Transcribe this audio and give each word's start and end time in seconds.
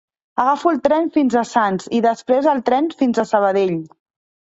Agafo 0.43 0.69
el 0.69 0.77
tren 0.85 1.09
fins 1.17 1.35
a 1.41 1.43
Sants 1.49 1.85
i 1.97 1.99
després 2.05 2.47
el 2.55 2.63
tren 2.71 2.89
fins 3.03 3.21
a 3.21 3.27
Sabadell. 3.33 3.77